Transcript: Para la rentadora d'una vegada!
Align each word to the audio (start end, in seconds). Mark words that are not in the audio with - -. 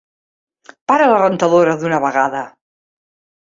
Para 0.91 1.09
la 1.11 1.19
rentadora 1.25 1.75
d'una 1.83 2.01
vegada! 2.07 2.43